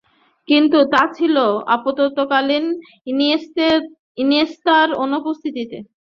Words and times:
কিন্তু 0.47 0.77
তা 0.93 1.01
ছিল 1.17 1.35
আপত্কালীন, 1.75 2.65
ইনিয়েস্তার 4.17 4.87
অনুপস্থিতিতে। 5.03 5.77